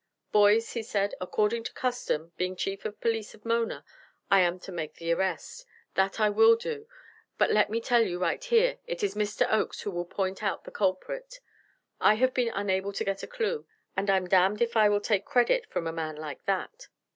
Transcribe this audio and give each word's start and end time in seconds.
"Boys," 0.31 0.73
he 0.73 0.81
said, 0.81 1.13
"according 1.21 1.63
to 1.63 1.71
custom, 1.73 2.33
being 2.35 2.55
Chief 2.55 2.85
of 2.85 2.99
Police 3.01 3.35
of 3.35 3.45
Mona, 3.45 3.85
I 4.31 4.39
am 4.39 4.59
to 4.61 4.71
make 4.71 4.95
the 4.95 5.13
arrest. 5.13 5.63
That 5.93 6.19
I 6.19 6.27
will 6.27 6.55
do, 6.55 6.87
but 7.37 7.51
let 7.51 7.69
me 7.69 7.79
tell 7.79 8.01
you 8.01 8.17
right 8.17 8.43
here 8.43 8.79
it 8.87 9.03
is 9.03 9.13
Mr. 9.13 9.45
Oakes 9.51 9.81
who 9.81 9.91
will 9.91 10.05
point 10.05 10.41
out 10.41 10.63
the 10.63 10.71
culprit. 10.71 11.39
I 11.99 12.15
have 12.15 12.33
been 12.33 12.49
unable 12.51 12.93
to 12.93 13.03
get 13.05 13.21
a 13.21 13.27
clue, 13.27 13.67
and 13.95 14.09
I 14.09 14.17
am 14.17 14.25
damned 14.25 14.59
if 14.63 14.75
I'll 14.75 14.99
take 14.99 15.23
credit 15.23 15.67
from 15.69 15.85
a 15.85 15.93
man 15.93 16.15
like 16.15 16.45
that." 16.45 16.87